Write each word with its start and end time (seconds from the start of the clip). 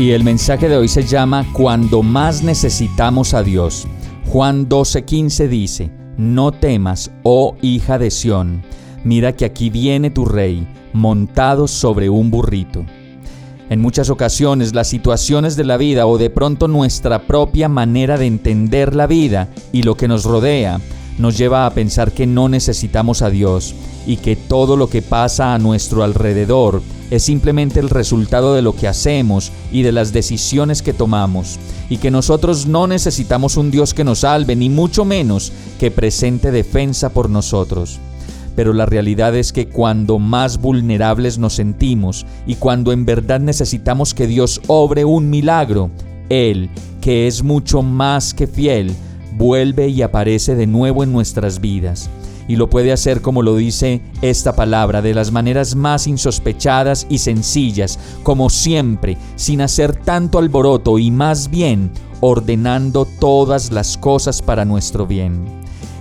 Y 0.00 0.12
el 0.12 0.24
mensaje 0.24 0.70
de 0.70 0.78
hoy 0.78 0.88
se 0.88 1.02
llama 1.02 1.46
Cuando 1.52 2.02
más 2.02 2.42
necesitamos 2.42 3.34
a 3.34 3.42
Dios. 3.42 3.86
Juan 4.32 4.66
12:15 4.66 5.46
dice, 5.46 5.90
No 6.16 6.52
temas, 6.52 7.10
oh 7.22 7.54
hija 7.60 7.98
de 7.98 8.10
Sión 8.10 8.62
mira 9.04 9.36
que 9.36 9.44
aquí 9.44 9.68
viene 9.68 10.08
tu 10.08 10.24
rey, 10.24 10.66
montado 10.94 11.68
sobre 11.68 12.08
un 12.08 12.30
burrito. 12.30 12.82
En 13.68 13.82
muchas 13.82 14.08
ocasiones 14.08 14.74
las 14.74 14.88
situaciones 14.88 15.54
de 15.54 15.64
la 15.64 15.76
vida 15.76 16.06
o 16.06 16.16
de 16.16 16.30
pronto 16.30 16.66
nuestra 16.66 17.26
propia 17.26 17.68
manera 17.68 18.16
de 18.16 18.24
entender 18.24 18.96
la 18.96 19.06
vida 19.06 19.48
y 19.70 19.82
lo 19.82 19.98
que 19.98 20.08
nos 20.08 20.24
rodea 20.24 20.80
nos 21.18 21.36
lleva 21.36 21.66
a 21.66 21.74
pensar 21.74 22.12
que 22.12 22.26
no 22.26 22.48
necesitamos 22.48 23.20
a 23.20 23.28
Dios 23.28 23.74
y 24.06 24.16
que 24.16 24.34
todo 24.34 24.78
lo 24.78 24.88
que 24.88 25.02
pasa 25.02 25.52
a 25.52 25.58
nuestro 25.58 26.04
alrededor 26.04 26.80
es 27.10 27.22
simplemente 27.22 27.80
el 27.80 27.90
resultado 27.90 28.54
de 28.54 28.62
lo 28.62 28.74
que 28.74 28.88
hacemos 28.88 29.52
y 29.72 29.82
de 29.82 29.92
las 29.92 30.12
decisiones 30.12 30.82
que 30.82 30.92
tomamos, 30.92 31.58
y 31.88 31.98
que 31.98 32.10
nosotros 32.10 32.66
no 32.66 32.86
necesitamos 32.86 33.56
un 33.56 33.70
Dios 33.70 33.94
que 33.94 34.04
nos 34.04 34.20
salve, 34.20 34.56
ni 34.56 34.68
mucho 34.68 35.04
menos 35.04 35.52
que 35.78 35.90
presente 35.90 36.50
defensa 36.50 37.10
por 37.10 37.28
nosotros 37.28 38.00
pero 38.60 38.72
la 38.72 38.84
realidad 38.84 39.34
es 39.36 39.52
que 39.52 39.68
cuando 39.68 40.18
más 40.18 40.60
vulnerables 40.60 41.38
nos 41.38 41.54
sentimos 41.54 42.26
y 42.46 42.56
cuando 42.56 42.92
en 42.92 43.06
verdad 43.06 43.40
necesitamos 43.40 44.12
que 44.12 44.26
Dios 44.26 44.60
obre 44.66 45.06
un 45.06 45.30
milagro, 45.30 45.90
Él, 46.28 46.68
que 47.00 47.26
es 47.26 47.42
mucho 47.42 47.82
más 47.82 48.34
que 48.34 48.46
fiel, 48.46 48.92
vuelve 49.36 49.88
y 49.88 50.02
aparece 50.02 50.56
de 50.56 50.66
nuevo 50.66 51.02
en 51.02 51.12
nuestras 51.12 51.60
vidas. 51.60 52.10
Y 52.50 52.56
lo 52.56 52.68
puede 52.68 52.90
hacer 52.90 53.22
como 53.22 53.42
lo 53.42 53.54
dice 53.54 54.00
esta 54.22 54.56
palabra, 54.56 55.02
de 55.02 55.14
las 55.14 55.30
maneras 55.30 55.76
más 55.76 56.08
insospechadas 56.08 57.06
y 57.08 57.18
sencillas, 57.18 57.96
como 58.24 58.50
siempre, 58.50 59.16
sin 59.36 59.60
hacer 59.60 59.94
tanto 59.94 60.40
alboroto 60.40 60.98
y 60.98 61.12
más 61.12 61.48
bien 61.48 61.92
ordenando 62.18 63.04
todas 63.04 63.70
las 63.70 63.96
cosas 63.96 64.42
para 64.42 64.64
nuestro 64.64 65.06
bien. 65.06 65.44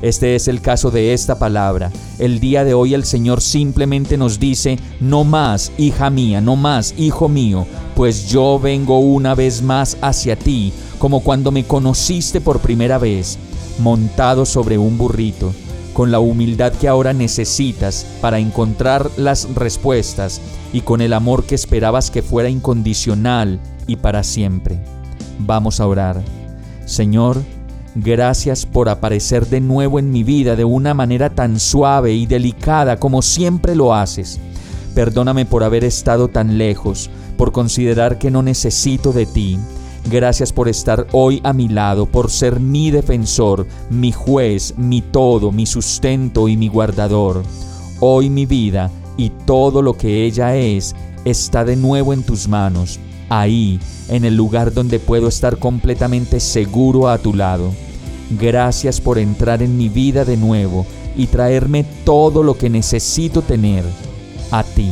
Este 0.00 0.36
es 0.36 0.48
el 0.48 0.62
caso 0.62 0.90
de 0.90 1.12
esta 1.12 1.38
palabra. 1.38 1.92
El 2.18 2.40
día 2.40 2.64
de 2.64 2.72
hoy 2.72 2.94
el 2.94 3.04
Señor 3.04 3.42
simplemente 3.42 4.16
nos 4.16 4.40
dice, 4.40 4.78
no 5.00 5.24
más, 5.24 5.70
hija 5.76 6.08
mía, 6.08 6.40
no 6.40 6.56
más, 6.56 6.94
hijo 6.96 7.28
mío, 7.28 7.66
pues 7.94 8.26
yo 8.26 8.58
vengo 8.58 9.00
una 9.00 9.34
vez 9.34 9.60
más 9.60 9.98
hacia 10.00 10.34
ti, 10.34 10.72
como 10.98 11.20
cuando 11.20 11.50
me 11.50 11.64
conociste 11.64 12.40
por 12.40 12.60
primera 12.60 12.96
vez, 12.96 13.38
montado 13.80 14.46
sobre 14.46 14.78
un 14.78 14.96
burrito, 14.96 15.52
con 15.98 16.12
la 16.12 16.20
humildad 16.20 16.72
que 16.74 16.86
ahora 16.86 17.12
necesitas 17.12 18.06
para 18.20 18.38
encontrar 18.38 19.10
las 19.16 19.52
respuestas 19.56 20.40
y 20.72 20.82
con 20.82 21.00
el 21.00 21.12
amor 21.12 21.42
que 21.42 21.56
esperabas 21.56 22.12
que 22.12 22.22
fuera 22.22 22.48
incondicional 22.48 23.58
y 23.88 23.96
para 23.96 24.22
siempre. 24.22 24.78
Vamos 25.40 25.80
a 25.80 25.88
orar. 25.88 26.22
Señor, 26.86 27.42
Gracias 27.96 28.64
por 28.64 28.88
aparecer 28.88 29.48
de 29.48 29.60
nuevo 29.60 29.98
en 29.98 30.12
mi 30.12 30.22
vida 30.22 30.54
de 30.54 30.64
una 30.64 30.94
manera 30.94 31.30
tan 31.30 31.58
suave 31.58 32.12
y 32.12 32.26
delicada 32.26 32.98
como 32.98 33.22
siempre 33.22 33.74
lo 33.74 33.92
haces. 33.92 34.38
Perdóname 34.94 35.46
por 35.46 35.64
haber 35.64 35.82
estado 35.82 36.28
tan 36.28 36.58
lejos, 36.58 37.10
por 37.36 37.50
considerar 37.50 38.18
que 38.18 38.30
no 38.30 38.44
necesito 38.44 39.12
de 39.12 39.26
ti. 39.26 39.58
Gracias 40.06 40.52
por 40.52 40.68
estar 40.68 41.06
hoy 41.12 41.40
a 41.44 41.52
mi 41.52 41.68
lado, 41.68 42.06
por 42.06 42.30
ser 42.30 42.60
mi 42.60 42.90
defensor, 42.90 43.66
mi 43.90 44.12
juez, 44.12 44.74
mi 44.76 45.02
todo, 45.02 45.52
mi 45.52 45.66
sustento 45.66 46.48
y 46.48 46.56
mi 46.56 46.68
guardador. 46.68 47.42
Hoy 48.00 48.30
mi 48.30 48.46
vida 48.46 48.90
y 49.16 49.30
todo 49.30 49.82
lo 49.82 49.94
que 49.94 50.24
ella 50.24 50.56
es 50.56 50.94
está 51.24 51.64
de 51.64 51.76
nuevo 51.76 52.12
en 52.12 52.22
tus 52.22 52.48
manos, 52.48 52.98
ahí, 53.28 53.78
en 54.08 54.24
el 54.24 54.34
lugar 54.34 54.72
donde 54.72 54.98
puedo 54.98 55.28
estar 55.28 55.58
completamente 55.58 56.40
seguro 56.40 57.08
a 57.08 57.18
tu 57.18 57.34
lado. 57.34 57.72
Gracias 58.30 59.00
por 59.00 59.18
entrar 59.18 59.62
en 59.62 59.76
mi 59.76 59.88
vida 59.88 60.24
de 60.24 60.36
nuevo 60.36 60.86
y 61.16 61.26
traerme 61.26 61.84
todo 62.04 62.42
lo 62.42 62.56
que 62.56 62.70
necesito 62.70 63.42
tener 63.42 63.84
a 64.50 64.62
ti. 64.62 64.90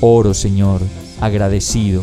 Oro, 0.00 0.34
Señor, 0.34 0.80
agradecido, 1.20 2.02